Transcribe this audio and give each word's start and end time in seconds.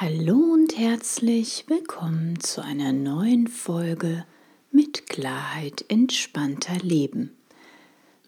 Hallo 0.00 0.36
und 0.36 0.78
herzlich 0.78 1.64
willkommen 1.66 2.38
zu 2.38 2.62
einer 2.62 2.92
neuen 2.92 3.48
Folge 3.48 4.24
mit 4.70 5.08
Klarheit 5.08 5.84
entspannter 5.88 6.76
Leben. 6.76 7.36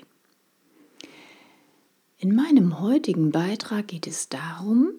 In 2.18 2.36
meinem 2.36 2.82
heutigen 2.82 3.32
Beitrag 3.32 3.88
geht 3.88 4.06
es 4.06 4.28
darum, 4.28 4.90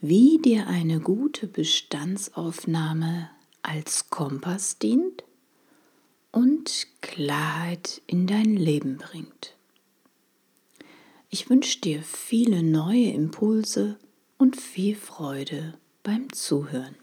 wie 0.00 0.38
dir 0.38 0.66
eine 0.66 0.98
gute 0.98 1.46
Bestandsaufnahme 1.46 3.30
als 3.62 4.10
Kompass 4.10 4.80
dient 4.80 5.22
und 6.32 6.86
Klarheit 7.00 8.02
in 8.06 8.26
dein 8.26 8.56
Leben 8.56 8.98
bringt. 8.98 9.56
Ich 11.30 11.50
wünsche 11.50 11.80
dir 11.80 12.02
viele 12.02 12.62
neue 12.62 13.10
Impulse 13.10 13.98
und 14.38 14.60
viel 14.60 14.96
Freude 14.96 15.74
beim 16.02 16.32
Zuhören. 16.32 16.96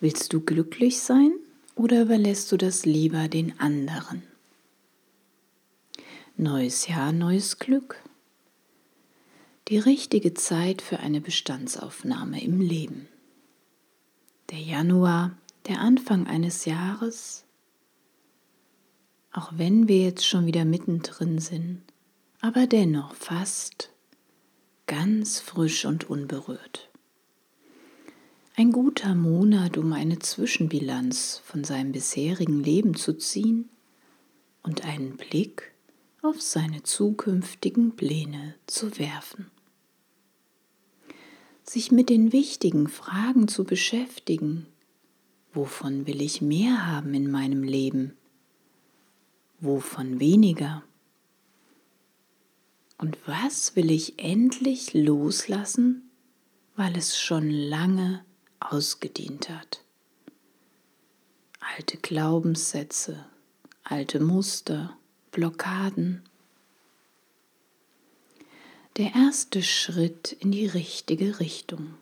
Willst 0.00 0.32
du 0.32 0.40
glücklich 0.40 1.00
sein 1.00 1.32
oder 1.74 2.02
überlässt 2.02 2.52
du 2.52 2.58
das 2.58 2.84
lieber 2.84 3.28
den 3.28 3.58
anderen? 3.58 4.22
Neues 6.36 6.86
Jahr, 6.88 7.12
neues 7.12 7.58
Glück. 7.58 8.02
Die 9.68 9.78
richtige 9.78 10.34
Zeit 10.34 10.82
für 10.82 11.00
eine 11.00 11.22
Bestandsaufnahme 11.22 12.42
im 12.42 12.60
Leben. 12.60 13.08
Der 14.50 14.60
Januar 14.60 15.36
der 15.66 15.80
Anfang 15.80 16.26
eines 16.26 16.64
Jahres, 16.64 17.44
auch 19.32 19.52
wenn 19.56 19.88
wir 19.88 20.00
jetzt 20.00 20.26
schon 20.26 20.46
wieder 20.46 20.64
mittendrin 20.64 21.38
sind, 21.38 21.82
aber 22.40 22.66
dennoch 22.66 23.14
fast 23.14 23.90
ganz 24.86 25.40
frisch 25.40 25.84
und 25.84 26.08
unberührt. 26.08 26.90
Ein 28.54 28.72
guter 28.72 29.14
Monat, 29.14 29.76
um 29.76 29.92
eine 29.92 30.18
Zwischenbilanz 30.18 31.42
von 31.44 31.64
seinem 31.64 31.92
bisherigen 31.92 32.62
Leben 32.62 32.94
zu 32.94 33.18
ziehen 33.18 33.68
und 34.62 34.84
einen 34.84 35.16
Blick 35.16 35.72
auf 36.22 36.40
seine 36.40 36.82
zukünftigen 36.82 37.96
Pläne 37.96 38.54
zu 38.66 38.98
werfen. 38.98 39.50
Sich 41.64 41.92
mit 41.92 42.08
den 42.08 42.32
wichtigen 42.32 42.88
Fragen 42.88 43.48
zu 43.48 43.64
beschäftigen, 43.64 44.66
Wovon 45.56 46.06
will 46.06 46.20
ich 46.20 46.42
mehr 46.42 46.86
haben 46.86 47.14
in 47.14 47.30
meinem 47.30 47.62
Leben? 47.62 48.14
Wovon 49.58 50.20
weniger? 50.20 50.82
Und 52.98 53.16
was 53.24 53.74
will 53.74 53.90
ich 53.90 54.18
endlich 54.18 54.92
loslassen, 54.92 56.10
weil 56.76 56.94
es 56.94 57.18
schon 57.18 57.48
lange 57.48 58.22
ausgedient 58.60 59.48
hat? 59.48 59.80
Alte 61.60 61.96
Glaubenssätze, 61.96 63.24
alte 63.82 64.20
Muster, 64.20 64.98
Blockaden. 65.30 66.22
Der 68.98 69.14
erste 69.14 69.62
Schritt 69.62 70.36
in 70.38 70.52
die 70.52 70.66
richtige 70.66 71.40
Richtung. 71.40 71.94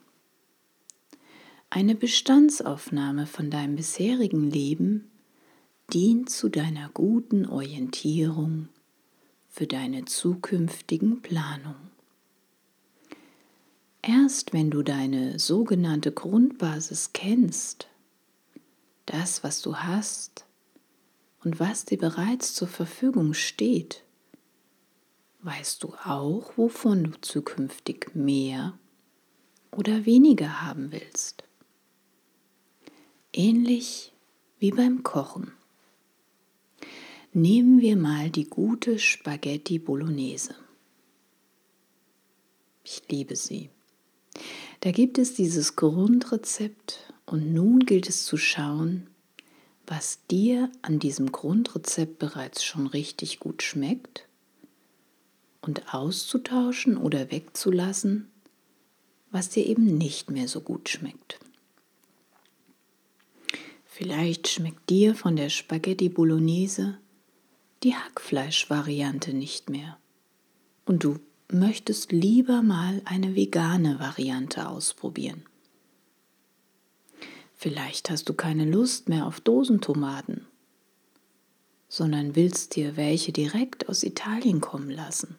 Eine 1.77 1.97
Bestandsaufnahme 1.97 3.27
von 3.27 3.51
deinem 3.51 3.75
bisherigen 3.75 4.49
Leben 4.49 5.11
dient 5.93 6.31
zu 6.31 6.49
deiner 6.49 6.89
guten 6.91 7.47
Orientierung 7.47 8.69
für 9.51 9.67
deine 9.67 10.05
zukünftigen 10.05 11.21
Planung. 11.21 11.75
Erst 14.03 14.53
wenn 14.53 14.71
du 14.71 14.85
deine 14.85 15.41
sogenannte 15.41 16.13
Grundbasis 16.13 17.11
kennst, 17.13 17.89
das, 19.07 19.43
was 19.43 19.61
du 19.61 19.75
hast 19.75 20.45
und 21.43 21.59
was 21.59 21.87
dir 21.87 21.99
bereits 21.99 22.55
zur 22.55 22.69
Verfügung 22.69 23.35
steht, 23.35 24.05
weißt 25.41 25.83
du 25.83 25.93
auch, 26.05 26.57
wovon 26.57 27.03
du 27.03 27.21
zukünftig 27.21 28.15
mehr 28.15 28.79
oder 29.73 30.07
weniger 30.07 30.63
haben 30.63 30.93
willst 30.93 31.43
ähnlich 33.37 34.13
wie 34.59 34.71
beim 34.71 35.03
Kochen. 35.03 35.53
Nehmen 37.33 37.81
wir 37.81 37.97
mal 37.97 38.31
die 38.31 38.45
gute 38.45 38.99
Spaghetti 38.99 39.79
Bolognese. 39.79 40.55
Ich 42.85 43.03
liebe 43.11 43.35
sie. 43.35 43.71
Da 44.81 44.93
gibt 44.93 45.19
es 45.19 45.35
dieses 45.35 45.75
Grundrezept 45.75 47.13
und 47.27 47.53
nun 47.53 47.81
gilt 47.81 48.09
es 48.09 48.25
zu 48.25 48.37
schauen, 48.37 49.09
was 49.87 50.25
dir 50.31 50.71
an 50.83 50.99
diesem 50.99 51.33
Grundrezept 51.33 52.19
bereits 52.19 52.65
schon 52.65 52.87
richtig 52.87 53.41
gut 53.41 53.63
schmeckt 53.63 54.27
und 55.61 55.95
auszutauschen 55.95 56.97
oder 56.97 57.31
wegzulassen, 57.31 58.31
was 59.31 59.49
dir 59.49 59.67
eben 59.67 59.99
nicht 59.99 60.31
mehr 60.31 60.47
so 60.47 60.61
gut 60.61 60.89
schmeckt. 60.89 61.41
Vielleicht 63.97 64.49
schmeckt 64.49 64.91
dir 64.91 65.15
von 65.15 65.37
der 65.37 65.51
Spaghetti 65.51 66.09
Bolognese 66.09 66.99
die 67.85 67.95
Hackfleisch-Variante 67.95 69.33
nicht 69.33 69.71
mehr 69.71 69.99
und 70.85 71.05
du 71.05 71.21
möchtest 71.47 72.11
lieber 72.11 72.63
mal 72.63 73.03
eine 73.05 73.37
vegane 73.37 74.01
Variante 74.01 74.69
ausprobieren. 74.69 75.45
Vielleicht 77.55 78.11
hast 78.11 78.29
du 78.29 78.35
keine 78.35 78.65
Lust 78.65 79.09
mehr 79.09 79.29
auf 79.29 79.39
Dosentomaten, 79.39 80.45
sondern 81.89 82.35
willst 82.35 82.75
dir 82.75 82.97
welche 82.97 83.31
direkt 83.31 83.89
aus 83.89 84.03
Italien 84.03 84.61
kommen 84.61 84.91
lassen. 84.91 85.37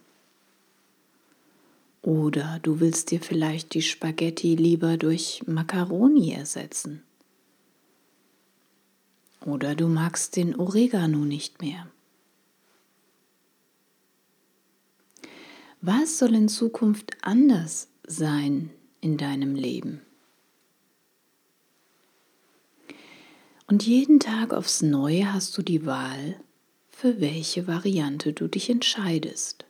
Oder 2.02 2.62
du 2.64 2.80
willst 2.80 3.12
dir 3.12 3.20
vielleicht 3.20 3.74
die 3.74 3.82
Spaghetti 3.82 4.56
lieber 4.56 4.96
durch 4.96 5.44
Macaroni 5.46 6.32
ersetzen. 6.32 7.05
Oder 9.46 9.76
du 9.76 9.88
magst 9.88 10.36
den 10.36 10.56
Oregano 10.56 11.20
nicht 11.20 11.62
mehr. 11.62 11.88
Was 15.82 16.18
soll 16.18 16.34
in 16.34 16.50
Zukunft 16.50 17.16
anders 17.22 17.90
sein 18.08 18.72
in 19.02 19.18
deinem 19.18 19.54
Leben? 19.54 20.02
Und 23.68 23.86
jeden 23.86 24.20
Tag 24.20 24.52
aufs 24.52 24.82
Neue 24.82 25.32
hast 25.32 25.56
du 25.58 25.62
die 25.62 25.86
Wahl, 25.86 26.40
für 26.90 27.22
welche 27.22 27.68
Variante 27.68 28.34
du 28.34 28.48
dich 28.48 28.70
entscheidest. 28.70 29.66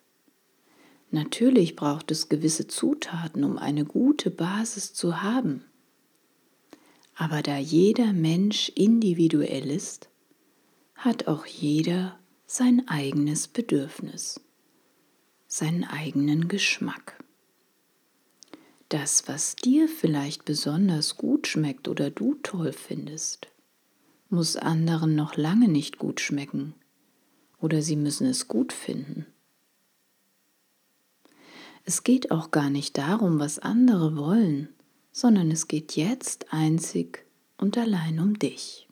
Natürlich 1.11 1.75
braucht 1.75 2.11
es 2.11 2.29
gewisse 2.29 2.67
Zutaten, 2.67 3.43
um 3.43 3.57
eine 3.57 3.83
gute 3.83 4.31
Basis 4.31 4.93
zu 4.93 5.21
haben. 5.21 5.65
Aber 7.15 7.41
da 7.41 7.57
jeder 7.57 8.11
Mensch 8.13 8.69
individuell 8.75 9.71
ist, 9.71 10.09
hat 10.95 11.27
auch 11.27 11.45
jeder 11.45 12.19
sein 12.45 12.87
eigenes 12.87 13.47
Bedürfnis, 13.47 14.41
seinen 15.47 15.85
eigenen 15.85 16.47
Geschmack. 16.47 17.23
Das, 18.89 19.27
was 19.27 19.55
dir 19.55 19.87
vielleicht 19.87 20.45
besonders 20.45 21.17
gut 21.17 21.47
schmeckt 21.47 21.87
oder 21.87 22.11
du 22.11 22.35
toll 22.43 22.73
findest, 22.73 23.47
muss 24.29 24.57
anderen 24.57 25.16
noch 25.16 25.37
lange 25.37 25.67
nicht 25.67 25.97
gut 25.97 26.19
schmecken 26.19 26.75
oder 27.59 27.81
sie 27.81 27.95
müssen 27.95 28.28
es 28.28 28.47
gut 28.47 28.73
finden. 28.73 29.25
Es 31.84 32.03
geht 32.03 32.31
auch 32.31 32.51
gar 32.51 32.69
nicht 32.69 32.97
darum, 32.97 33.40
was 33.40 33.59
andere 33.59 34.17
wollen, 34.17 34.74
sondern 35.16 35.50
es 35.50 35.70
geht 35.70 35.96
jetzt 35.96 36.52
einzig 36.52 37.26
und 37.56 37.78
allein 37.78 38.20
um 38.20 38.38
dich. 38.38 38.90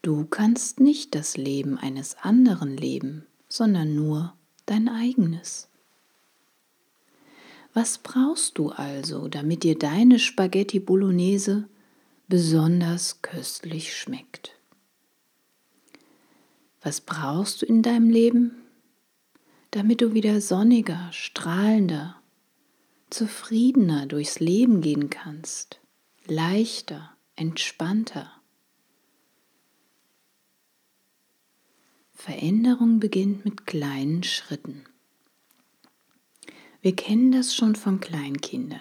Du 0.00 0.26
kannst 0.26 0.78
nicht 0.78 1.16
das 1.16 1.36
Leben 1.36 1.76
eines 1.76 2.16
anderen 2.18 2.76
leben, 2.76 3.26
sondern 3.48 3.96
nur 3.96 4.34
dein 4.64 4.88
eigenes. 4.88 5.68
Was 7.74 7.98
brauchst 7.98 8.58
du 8.58 8.68
also, 8.68 9.26
damit 9.26 9.64
dir 9.64 9.76
deine 9.76 10.20
Spaghetti 10.20 10.78
Bolognese 10.78 11.68
besonders 12.28 13.22
köstlich 13.22 13.96
schmeckt? 13.96 14.52
Was 16.80 17.00
brauchst 17.00 17.62
du 17.62 17.66
in 17.66 17.82
deinem 17.82 18.08
Leben, 18.08 18.52
damit 19.72 20.00
du 20.00 20.14
wieder 20.14 20.40
sonniger, 20.40 21.08
strahlender 21.10 22.17
zufriedener 23.10 24.06
durchs 24.06 24.40
Leben 24.40 24.80
gehen 24.80 25.10
kannst, 25.10 25.80
leichter, 26.26 27.16
entspannter. 27.36 28.32
Veränderung 32.12 33.00
beginnt 33.00 33.44
mit 33.44 33.66
kleinen 33.66 34.22
Schritten. 34.24 34.84
Wir 36.80 36.94
kennen 36.94 37.32
das 37.32 37.54
schon 37.54 37.76
von 37.76 38.00
Kleinkindern. 38.00 38.80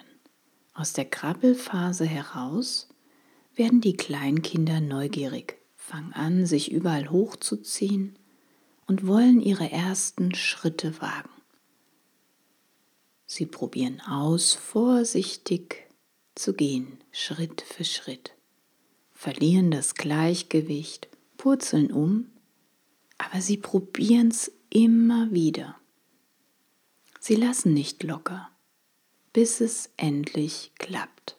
Aus 0.73 0.93
der 0.93 1.05
Krabbelphase 1.05 2.05
heraus 2.05 2.89
werden 3.55 3.81
die 3.81 3.97
Kleinkinder 3.97 4.81
neugierig, 4.81 5.57
fangen 5.75 6.13
an, 6.13 6.45
sich 6.45 6.71
überall 6.71 7.09
hochzuziehen 7.09 8.17
und 8.85 9.07
wollen 9.07 9.41
ihre 9.41 9.71
ersten 9.71 10.35
Schritte 10.35 11.01
wagen. 11.01 11.29
Sie 13.27 13.45
probieren 13.45 13.99
aus, 14.01 14.53
vorsichtig 14.53 15.85
zu 16.33 16.53
gehen, 16.53 16.97
Schritt 17.11 17.61
für 17.61 17.83
Schritt, 17.83 18.31
verlieren 19.11 19.69
das 19.69 19.95
Gleichgewicht, 19.95 21.09
purzeln 21.35 21.91
um, 21.91 22.31
aber 23.17 23.41
sie 23.41 23.57
probieren 23.57 24.29
es 24.29 24.51
immer 24.69 25.31
wieder. 25.31 25.75
Sie 27.19 27.35
lassen 27.35 27.73
nicht 27.73 28.03
locker, 28.03 28.49
bis 29.33 29.59
es 29.59 29.89
endlich 29.97 30.71
klappt. 30.75 31.37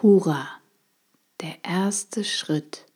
Hurra! 0.00 0.48
Der 1.40 1.64
erste 1.64 2.24
Schritt 2.24 2.86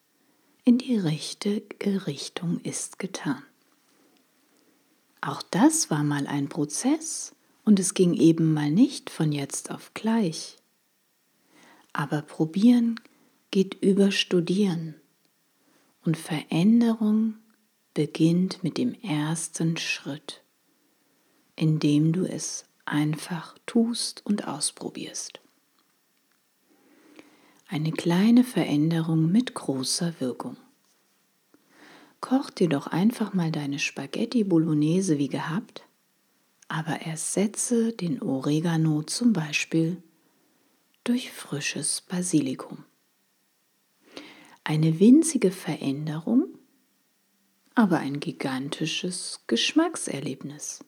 in 0.65 0.79
die 0.79 0.97
richtige 0.97 2.07
Richtung 2.07 2.59
ist 2.61 2.99
getan. 2.99 3.45
Auch 5.21 5.43
das 5.43 5.91
war 5.91 6.03
mal 6.03 6.27
ein 6.27 6.49
Prozess 6.49 7.35
und 7.65 7.79
es 7.79 7.95
ging 7.95 8.15
eben 8.15 8.53
mal 8.53 8.71
nicht 8.71 9.11
von 9.11 9.33
jetzt 9.33 9.71
auf 9.71 9.93
gleich. 9.95 10.57
Aber 11.93 12.23
probieren 12.23 13.01
geht 13.51 13.75
über 13.83 14.11
Studieren 14.11 14.95
und 16.05 16.17
Veränderung 16.17 17.35
beginnt 17.95 18.65
mit 18.65 18.79
dem 18.79 18.95
ersten 19.03 19.77
Schritt, 19.77 20.43
indem 21.55 22.13
du 22.13 22.25
es 22.25 22.65
einfach 22.85 23.57
tust 23.67 24.25
und 24.25 24.49
ausprobierst. 24.49 25.41
Eine 27.69 27.93
kleine 27.93 28.45
Veränderung 28.45 29.31
mit 29.31 29.55
großer 29.55 30.15
Wirkung. 30.19 30.57
Koch 32.21 32.51
dir 32.51 32.69
doch 32.69 32.87
einfach 32.87 33.35
mal 33.35 33.51
deine 33.51 33.79
Spaghetti 33.79 34.45
Bolognese 34.45 35.19
wie 35.19 35.29
gehabt, 35.29 35.85
aber 36.73 37.03
ersetze 37.03 37.93
den 37.93 38.23
Oregano 38.23 39.03
zum 39.03 39.35
Beispiel 39.35 40.03
durch 41.05 41.31
frisches 41.31 42.01
Basilikum. 42.01 42.87
Eine 44.65 44.99
winzige 44.99 45.51
Veränderung, 45.51 46.47
aber 47.75 47.99
ein 47.99 48.21
gigantisches 48.21 49.45
Geschmackserlebnis. 49.49 50.83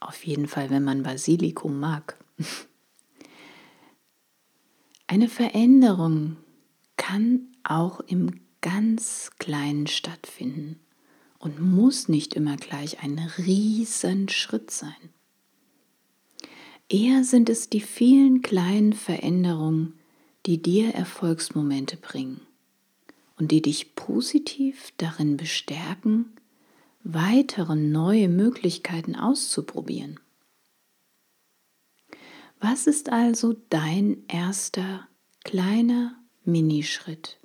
Auf 0.00 0.26
jeden 0.26 0.46
Fall, 0.46 0.68
wenn 0.68 0.84
man 0.84 1.02
Basilikum 1.02 1.80
mag. 1.80 2.22
Eine 5.06 5.30
Veränderung 5.30 6.36
kann 6.98 7.56
auch 7.64 8.00
im 8.00 8.42
ganz 8.60 9.30
Kleinen 9.38 9.86
stattfinden 9.86 10.78
und 11.38 11.60
muss 11.60 12.08
nicht 12.08 12.34
immer 12.34 12.56
gleich 12.56 13.02
ein 13.02 13.18
Riesenschritt 13.38 14.70
sein. 14.70 15.12
Eher 16.88 17.22
sind 17.22 17.50
es 17.50 17.68
die 17.68 17.80
vielen 17.80 18.42
kleinen 18.42 18.92
Veränderungen, 18.94 19.98
die 20.46 20.62
dir 20.62 20.94
Erfolgsmomente 20.94 21.96
bringen 21.96 22.40
und 23.36 23.52
die 23.52 23.62
dich 23.62 23.94
positiv 23.94 24.92
darin 24.96 25.36
bestärken, 25.36 26.32
weitere 27.04 27.76
neue 27.76 28.28
Möglichkeiten 28.28 29.14
auszuprobieren. 29.14 30.18
Was 32.60 32.86
ist 32.86 33.10
also 33.10 33.54
dein 33.68 34.24
erster 34.26 35.06
kleiner 35.44 36.18
Minischritt, 36.44 37.38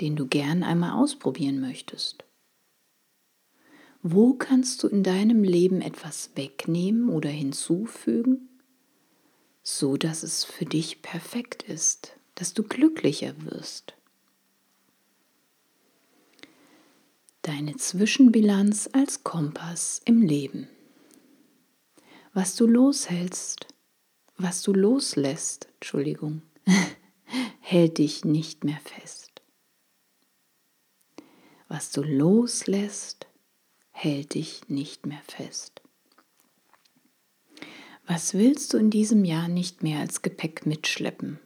den 0.00 0.14
du 0.14 0.26
gern 0.26 0.62
einmal 0.62 0.92
ausprobieren 0.92 1.60
möchtest? 1.60 2.24
Wo 4.06 4.34
kannst 4.34 4.82
du 4.82 4.88
in 4.88 5.02
deinem 5.02 5.42
Leben 5.44 5.80
etwas 5.80 6.28
wegnehmen 6.34 7.08
oder 7.08 7.30
hinzufügen, 7.30 8.50
so 9.62 9.96
dass 9.96 10.22
es 10.22 10.44
für 10.44 10.66
dich 10.66 11.00
perfekt 11.00 11.62
ist, 11.62 12.12
dass 12.34 12.52
du 12.52 12.64
glücklicher 12.64 13.34
wirst? 13.46 13.94
Deine 17.40 17.76
Zwischenbilanz 17.76 18.90
als 18.92 19.24
Kompass 19.24 20.02
im 20.04 20.20
Leben. 20.20 20.68
Was 22.34 22.56
du 22.56 22.66
loshältst, 22.66 23.68
was 24.36 24.60
du 24.60 24.74
loslässt, 24.74 25.68
Entschuldigung, 25.76 26.42
hält 27.60 27.96
dich 27.96 28.22
nicht 28.26 28.64
mehr 28.64 28.80
fest. 28.84 29.40
Was 31.68 31.90
du 31.90 32.02
loslässt, 32.02 33.28
hält 33.94 34.34
dich 34.34 34.68
nicht 34.68 35.06
mehr 35.06 35.22
fest. 35.26 35.80
Was 38.06 38.34
willst 38.34 38.74
du 38.74 38.76
in 38.76 38.90
diesem 38.90 39.24
Jahr 39.24 39.48
nicht 39.48 39.82
mehr 39.82 40.00
als 40.00 40.20
Gepäck 40.20 40.66
mitschleppen? 40.66 41.38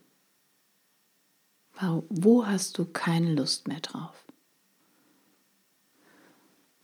Wo 2.09 2.47
hast 2.47 2.79
du 2.79 2.87
keine 2.87 3.33
Lust 3.33 3.69
mehr 3.69 3.79
drauf? 3.79 4.25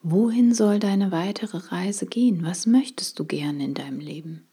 Wohin 0.02 0.54
soll 0.54 0.78
deine 0.78 1.10
weitere 1.10 1.56
Reise 1.56 2.06
gehen? 2.06 2.44
Was 2.44 2.66
möchtest 2.66 3.18
du 3.18 3.24
gern 3.24 3.58
in 3.58 3.74
deinem 3.74 3.98
Leben? 3.98 4.46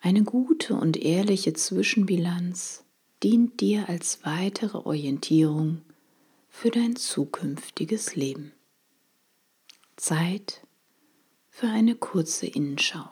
Eine 0.00 0.24
gute 0.24 0.74
und 0.74 0.96
ehrliche 0.96 1.52
Zwischenbilanz 1.52 2.84
dient 3.22 3.60
dir 3.60 3.88
als 3.88 4.24
weitere 4.24 4.78
Orientierung 4.78 5.82
für 6.48 6.70
dein 6.70 6.96
zukünftiges 6.96 8.16
Leben. 8.16 8.52
Zeit 10.00 10.66
für 11.50 11.68
eine 11.68 11.94
kurze 11.94 12.46
Innenschau. 12.46 13.08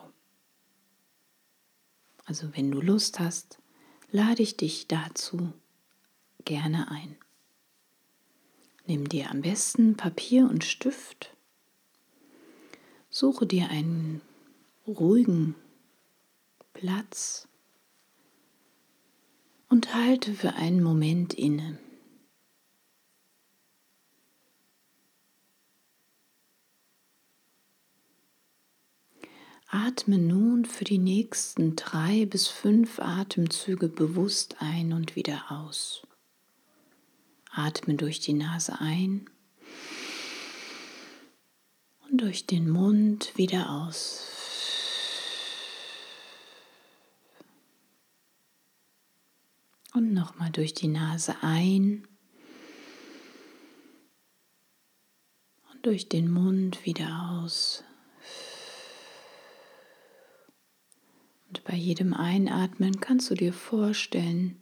Also 2.25 2.56
wenn 2.56 2.70
du 2.70 2.81
Lust 2.81 3.20
hast, 3.20 3.58
lade 4.11 4.42
ich 4.42 4.57
dich 4.57 4.88
dazu 4.88 5.52
gerne 6.47 6.90
ein. 6.90 7.16
Nimm 8.87 9.07
dir 9.07 9.30
am 9.30 9.42
besten 9.42 9.99
Papier 9.99 10.49
und 10.49 10.64
Stift. 10.64 11.37
Suche 13.11 13.47
dir 13.47 13.68
einen 13.68 14.23
ruhigen 14.87 15.57
Platz 16.73 17.49
und 19.68 19.95
halte 19.95 20.33
für 20.33 20.54
einen 20.54 20.83
Moment 20.83 21.35
inne. 21.35 21.78
Atme 29.70 30.16
nun 30.16 30.64
für 30.64 30.84
die 30.84 30.96
nächsten 30.96 31.76
drei 31.76 32.25
bis 32.25 32.48
fünf 32.48 32.98
Atemzüge 33.00 33.90
bewusst 33.90 34.56
ein 34.60 34.94
und 34.94 35.14
wieder 35.14 35.52
aus. 35.52 36.06
Atme 37.50 37.94
durch 37.94 38.18
die 38.18 38.32
Nase 38.32 38.80
ein 38.80 39.28
und 42.08 42.22
durch 42.22 42.46
den 42.46 42.70
Mund 42.70 43.37
wieder 43.37 43.68
aus. 43.68 44.25
Und 49.92 50.14
nochmal 50.14 50.50
durch 50.50 50.72
die 50.72 50.88
Nase 50.88 51.37
ein 51.42 52.08
und 55.72 55.84
durch 55.84 56.08
den 56.08 56.30
Mund 56.30 56.87
wieder 56.87 57.42
aus. 57.42 57.84
Und 61.48 61.57
bei 61.68 61.76
jedem 61.76 62.14
Einatmen 62.14 62.98
kannst 62.98 63.30
du 63.30 63.34
dir 63.34 63.52
vorstellen, 63.52 64.56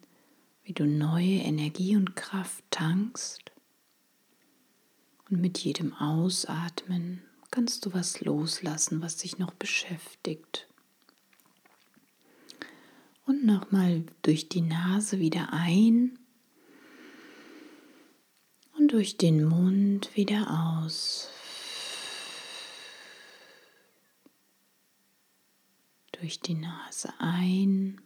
wie 0.65 0.73
du 0.73 0.87
neue 0.87 1.37
Energie 1.37 1.95
und 1.95 2.17
Kraft 2.17 2.65
tankst. 2.73 3.53
Und 5.31 5.41
mit 5.41 5.59
jedem 5.59 5.95
Ausatmen 5.95 7.23
kannst 7.53 7.87
du 7.87 7.95
was 7.95 8.23
loslassen, 8.23 9.03
was 9.03 9.19
dich 9.19 9.39
noch 9.39 9.53
beschäftigt. 9.55 10.67
Und 13.25 13.47
nochmal 13.47 14.03
durch 14.23 14.49
die 14.49 14.63
Nase 14.63 15.21
wieder 15.21 15.53
ein 15.53 16.19
und 18.77 18.91
durch 18.91 19.17
den 19.17 19.45
Mund 19.45 20.11
wieder 20.17 20.81
aus. 20.83 21.31
durch 26.21 26.41
die 26.41 26.55
Nase 26.55 27.13
ein 27.19 28.01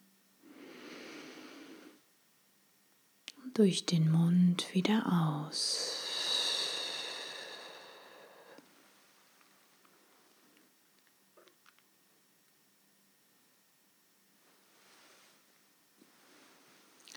durch 3.55 3.87
den 3.87 4.11
Mund 4.11 4.75
wieder 4.75 5.47
aus. 5.49 5.97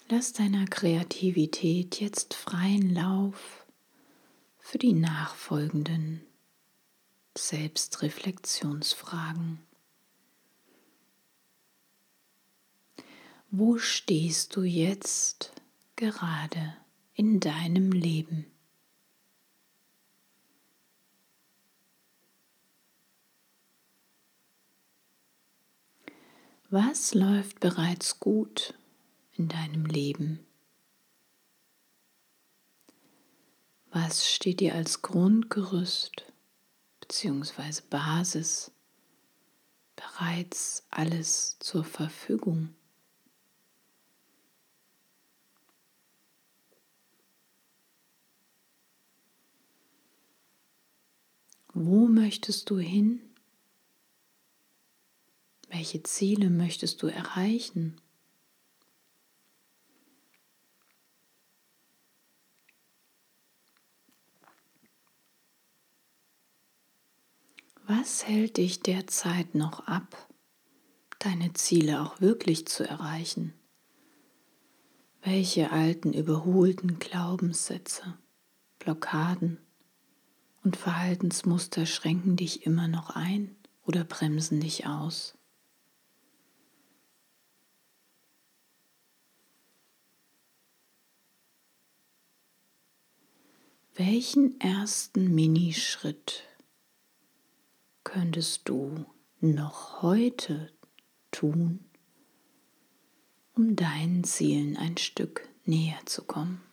Lass 0.09 0.33
deiner 0.33 0.67
Kreativität 0.67 2.00
jetzt 2.00 2.35
freien 2.35 2.93
Lauf 2.93 3.65
für 4.59 4.77
die 4.77 4.93
nachfolgenden 4.93 6.21
Selbstreflexionsfragen. 7.35 9.72
Wo 13.55 13.77
stehst 13.77 14.55
du 14.55 14.63
jetzt 14.63 15.51
gerade 15.95 16.75
in 17.13 17.39
deinem 17.39 17.91
Leben? 17.91 18.48
Was 26.72 27.13
läuft 27.13 27.60
bereits 27.60 28.19
gut 28.19 28.74
in 29.33 29.50
deinem 29.50 29.86
Leben? 29.86 30.43
Was 33.91 34.27
steht 34.27 34.62
dir 34.62 34.74
als 34.74 35.03
Grundgerüst 35.03 36.25
bzw. 37.01 37.81
Basis 37.91 38.72
bereits 39.95 40.88
alles 40.89 41.60
zur 41.60 41.83
Verfügung? 41.83 42.74
Wo 51.73 52.07
möchtest 52.07 52.69
du 52.69 52.77
hin? 52.77 53.19
Welche 55.69 56.03
Ziele 56.03 56.51
möchtest 56.51 57.01
du 57.01 57.07
erreichen? 57.07 57.99
Was 67.87 68.27
hält 68.27 68.57
dich 68.57 68.81
derzeit 68.81 69.55
noch 69.55 69.87
ab, 69.87 70.29
deine 71.17 71.53
Ziele 71.53 72.01
auch 72.01 72.21
wirklich 72.21 72.67
zu 72.67 72.87
erreichen? 72.87 73.53
Welche 75.23 75.71
alten, 75.71 76.13
überholten 76.13 76.99
Glaubenssätze, 76.99 78.15
Blockaden 78.77 79.57
und 80.63 80.77
Verhaltensmuster 80.77 81.86
schränken 81.86 82.36
dich 82.36 82.65
immer 82.65 82.88
noch 82.88 83.10
ein 83.12 83.55
oder 83.86 84.03
bremsen 84.03 84.62
dich 84.62 84.88
aus? 84.88 85.38
Welchen 93.96 94.60
ersten 94.60 95.36
Minischritt 95.36 96.43
könntest 98.03 98.67
du 98.67 99.05
noch 99.39 100.01
heute 100.01 100.74
tun, 101.29 101.86
um 103.53 103.75
deinen 103.75 104.24
Zielen 104.24 104.77
ein 104.77 104.98
Stück 104.98 105.48
näher 105.65 106.00
zu 106.05 106.24
kommen? 106.24 106.72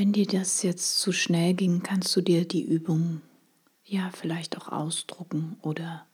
Wenn 0.00 0.14
dir 0.14 0.26
das 0.26 0.62
jetzt 0.62 0.98
zu 0.98 1.12
schnell 1.12 1.52
ging, 1.52 1.82
kannst 1.82 2.16
du 2.16 2.22
dir 2.22 2.48
die 2.48 2.62
Übung 2.62 3.20
ja 3.84 4.10
vielleicht 4.10 4.56
auch 4.56 4.68
ausdrucken 4.68 5.58
oder 5.60 6.06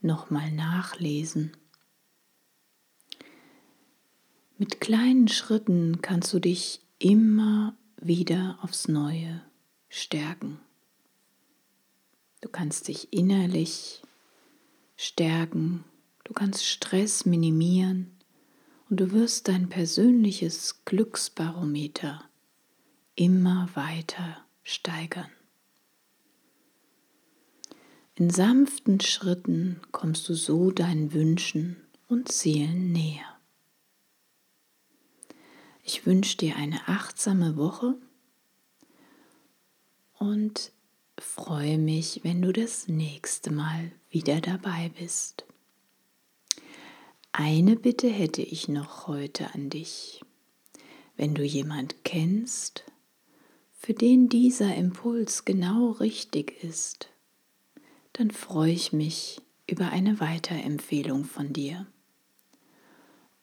nochmal 0.00 0.50
nachlesen. 0.50 1.54
Mit 4.56 4.80
kleinen 4.80 5.28
Schritten 5.28 6.00
kannst 6.00 6.32
du 6.32 6.38
dich 6.38 6.80
immer 6.98 7.76
wieder 8.00 8.58
aufs 8.62 8.88
Neue 8.88 9.42
stärken. 9.90 10.58
Du 12.40 12.48
kannst 12.48 12.88
dich 12.88 13.12
innerlich 13.12 14.00
stärken, 14.96 15.84
du 16.24 16.32
kannst 16.32 16.64
Stress 16.64 17.26
minimieren 17.26 18.16
und 18.88 18.98
du 18.98 19.12
wirst 19.12 19.48
dein 19.48 19.68
persönliches 19.68 20.86
Glücksbarometer 20.86 22.24
immer 23.16 23.68
weiter 23.74 24.44
steigern. 24.62 25.30
In 28.16 28.30
sanften 28.30 29.00
Schritten 29.00 29.80
kommst 29.90 30.28
du 30.28 30.34
so 30.34 30.70
deinen 30.70 31.12
Wünschen 31.12 31.76
und 32.08 32.30
Zielen 32.30 32.92
näher. 32.92 33.38
Ich 35.82 36.06
wünsche 36.06 36.36
dir 36.36 36.56
eine 36.56 36.88
achtsame 36.88 37.56
Woche 37.56 37.96
und 40.14 40.72
freue 41.18 41.76
mich, 41.76 42.20
wenn 42.22 42.40
du 42.40 42.52
das 42.52 42.88
nächste 42.88 43.52
Mal 43.52 43.92
wieder 44.10 44.40
dabei 44.40 44.90
bist. 44.98 45.44
Eine 47.32 47.74
Bitte 47.74 48.08
hätte 48.08 48.42
ich 48.42 48.68
noch 48.68 49.08
heute 49.08 49.52
an 49.54 49.70
dich. 49.70 50.22
Wenn 51.16 51.34
du 51.34 51.42
jemand 51.42 52.04
kennst, 52.04 52.84
für 53.84 53.92
den 53.92 54.30
dieser 54.30 54.74
Impuls 54.74 55.44
genau 55.44 55.90
richtig 55.90 56.64
ist, 56.64 57.10
dann 58.14 58.30
freue 58.30 58.72
ich 58.72 58.94
mich 58.94 59.42
über 59.66 59.90
eine 59.90 60.20
Weiterempfehlung 60.20 61.26
von 61.26 61.52
dir 61.52 61.86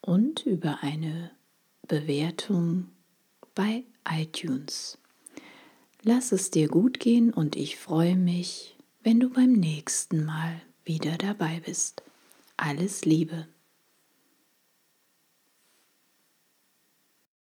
und 0.01 0.43
über 0.47 0.79
eine 0.81 1.29
Bewertung 1.87 2.87
bei 3.53 3.83
iTunes. 4.09 4.97
Lass 6.01 6.31
es 6.31 6.49
dir 6.49 6.69
gut 6.69 6.99
gehen 6.99 7.31
und 7.31 7.55
ich 7.55 7.77
freue 7.77 8.15
mich, 8.15 8.75
wenn 9.03 9.19
du 9.19 9.29
beim 9.29 9.51
nächsten 9.51 10.25
Mal 10.25 10.59
wieder 10.83 11.19
dabei 11.19 11.61
bist. 11.63 12.01
Alles 12.57 13.05
Liebe. 13.05 13.47